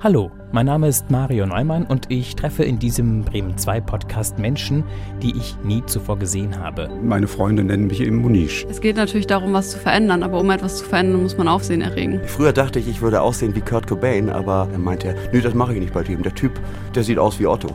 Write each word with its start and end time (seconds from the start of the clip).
Hallo, 0.00 0.30
mein 0.52 0.66
Name 0.66 0.86
ist 0.86 1.10
Mario 1.10 1.44
Neumann 1.44 1.84
und 1.84 2.08
ich 2.08 2.36
treffe 2.36 2.62
in 2.62 2.78
diesem 2.78 3.24
Bremen 3.24 3.58
2 3.58 3.80
Podcast 3.80 4.38
Menschen, 4.38 4.84
die 5.20 5.36
ich 5.36 5.56
nie 5.64 5.84
zuvor 5.86 6.20
gesehen 6.20 6.56
habe. 6.56 6.88
Meine 7.02 7.26
Freunde 7.26 7.64
nennen 7.64 7.88
mich 7.88 8.00
eben 8.00 8.18
Munisch. 8.18 8.64
Es 8.70 8.80
geht 8.80 8.94
natürlich 8.94 9.26
darum, 9.26 9.52
was 9.54 9.70
zu 9.72 9.78
verändern, 9.78 10.22
aber 10.22 10.38
um 10.38 10.48
etwas 10.50 10.76
zu 10.76 10.84
verändern, 10.84 11.24
muss 11.24 11.36
man 11.36 11.48
Aufsehen 11.48 11.80
erregen. 11.80 12.20
Früher 12.26 12.52
dachte 12.52 12.78
ich, 12.78 12.86
ich 12.86 13.02
würde 13.02 13.20
aussehen 13.20 13.56
wie 13.56 13.60
Kurt 13.60 13.88
Cobain, 13.88 14.30
aber 14.30 14.68
er 14.70 14.78
meinte, 14.78 15.16
nö, 15.32 15.40
das 15.40 15.54
mache 15.54 15.74
ich 15.74 15.80
nicht 15.80 15.92
bei 15.92 16.04
dem. 16.04 16.22
Der 16.22 16.32
Typ, 16.32 16.52
der 16.94 17.02
sieht 17.02 17.18
aus 17.18 17.40
wie 17.40 17.48
Otto. 17.48 17.74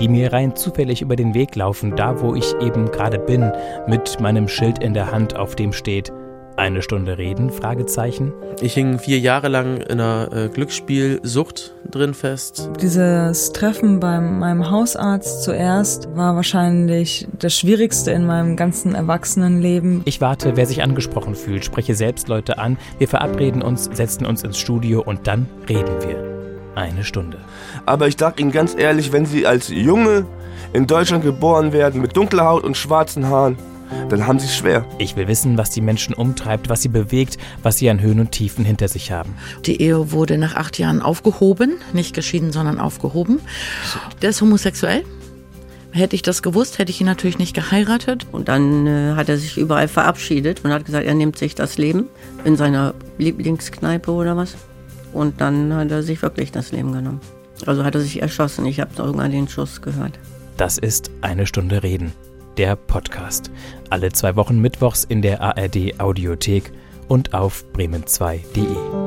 die 0.00 0.08
mir 0.08 0.32
rein 0.32 0.54
zufällig 0.54 1.00
über 1.00 1.16
den 1.16 1.32
Weg 1.32 1.54
laufen, 1.54 1.96
da 1.96 2.20
wo 2.20 2.34
ich 2.34 2.54
eben 2.60 2.90
gerade 2.90 3.18
bin, 3.18 3.52
mit 3.86 4.20
meinem 4.20 4.48
Schild 4.48 4.82
in 4.82 4.92
der 4.92 5.10
Hand, 5.10 5.36
auf 5.36 5.54
dem 5.54 5.72
steht 5.72 6.12
eine 6.56 6.82
Stunde 6.82 7.18
reden? 7.18 7.50
Fragezeichen. 7.50 8.32
Ich 8.60 8.74
hing 8.74 8.98
vier 8.98 9.18
Jahre 9.18 9.48
lang 9.48 9.78
in 9.78 10.00
einer 10.00 10.28
äh, 10.32 10.48
Glücksspielsucht 10.48 11.74
drin 11.90 12.14
fest. 12.14 12.70
Dieses 12.80 13.52
Treffen 13.52 14.00
bei 14.00 14.20
meinem 14.20 14.70
Hausarzt 14.70 15.42
zuerst 15.42 16.14
war 16.14 16.36
wahrscheinlich 16.36 17.26
das 17.38 17.54
Schwierigste 17.58 18.12
in 18.12 18.26
meinem 18.26 18.56
ganzen 18.56 18.94
Erwachsenenleben. 18.94 20.02
Ich 20.04 20.20
warte, 20.20 20.56
wer 20.56 20.66
sich 20.66 20.82
angesprochen 20.82 21.34
fühlt, 21.34 21.64
spreche 21.64 21.94
selbst 21.94 22.28
Leute 22.28 22.58
an. 22.58 22.78
Wir 22.98 23.08
verabreden 23.08 23.62
uns, 23.62 23.90
setzen 23.92 24.26
uns 24.26 24.42
ins 24.42 24.58
Studio 24.58 25.02
und 25.02 25.26
dann 25.26 25.46
reden 25.68 25.94
wir. 26.06 26.34
Eine 26.74 27.04
Stunde. 27.04 27.38
Aber 27.86 28.08
ich 28.08 28.16
sag 28.18 28.40
Ihnen 28.40 28.50
ganz 28.50 28.74
ehrlich, 28.76 29.12
wenn 29.12 29.26
Sie 29.26 29.46
als 29.46 29.68
Junge 29.68 30.26
in 30.72 30.86
Deutschland 30.88 31.22
geboren 31.22 31.72
werden 31.72 32.00
mit 32.00 32.16
dunkler 32.16 32.46
Haut 32.46 32.64
und 32.64 32.76
schwarzen 32.76 33.28
Haaren, 33.28 33.56
dann 34.08 34.26
haben 34.26 34.38
sie 34.38 34.46
es 34.46 34.56
schwer. 34.56 34.84
Ich 34.98 35.16
will 35.16 35.28
wissen, 35.28 35.58
was 35.58 35.70
die 35.70 35.80
Menschen 35.80 36.14
umtreibt, 36.14 36.68
was 36.68 36.82
sie 36.82 36.88
bewegt, 36.88 37.38
was 37.62 37.78
sie 37.78 37.90
an 37.90 38.00
Höhen 38.00 38.20
und 38.20 38.32
Tiefen 38.32 38.64
hinter 38.64 38.88
sich 38.88 39.10
haben. 39.12 39.34
Die 39.66 39.80
Ehe 39.80 40.12
wurde 40.12 40.38
nach 40.38 40.54
acht 40.54 40.78
Jahren 40.78 41.00
aufgehoben, 41.00 41.74
nicht 41.92 42.14
geschieden, 42.14 42.52
sondern 42.52 42.78
aufgehoben. 42.78 43.40
Der 44.22 44.30
ist 44.30 44.40
homosexuell. 44.40 45.04
Hätte 45.90 46.16
ich 46.16 46.22
das 46.22 46.42
gewusst, 46.42 46.78
hätte 46.78 46.90
ich 46.90 47.00
ihn 47.00 47.06
natürlich 47.06 47.38
nicht 47.38 47.54
geheiratet. 47.54 48.26
Und 48.32 48.48
dann 48.48 48.86
äh, 48.86 49.14
hat 49.14 49.28
er 49.28 49.38
sich 49.38 49.56
überall 49.56 49.86
verabschiedet 49.86 50.64
und 50.64 50.72
hat 50.72 50.84
gesagt, 50.84 51.06
er 51.06 51.14
nimmt 51.14 51.38
sich 51.38 51.54
das 51.54 51.78
Leben 51.78 52.08
in 52.44 52.56
seiner 52.56 52.94
Lieblingskneipe 53.18 54.10
oder 54.10 54.36
was. 54.36 54.56
Und 55.12 55.40
dann 55.40 55.72
hat 55.72 55.92
er 55.92 56.02
sich 56.02 56.20
wirklich 56.20 56.50
das 56.50 56.72
Leben 56.72 56.92
genommen. 56.92 57.20
Also 57.64 57.84
hat 57.84 57.94
er 57.94 58.00
sich 58.00 58.20
erschossen. 58.20 58.66
Ich 58.66 58.80
habe 58.80 58.90
irgendwann 58.98 59.30
den 59.30 59.46
Schuss 59.46 59.82
gehört. 59.82 60.18
Das 60.56 60.78
ist 60.78 61.12
eine 61.20 61.46
Stunde 61.46 61.84
Reden 61.84 62.12
der 62.56 62.76
Podcast. 62.76 63.50
Alle 63.90 64.12
zwei 64.12 64.36
Wochen 64.36 64.60
mittwochs 64.60 65.04
in 65.04 65.22
der 65.22 65.40
ARD 65.40 66.00
Audiothek 66.00 66.72
und 67.08 67.34
auf 67.34 67.64
bremen2.de. 67.74 69.03